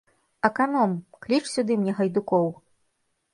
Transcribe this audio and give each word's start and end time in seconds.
Аканом, 0.47 0.91
кліч 1.25 1.43
сюды 1.51 1.77
мне 1.83 1.95
гайдукоў! 2.01 2.51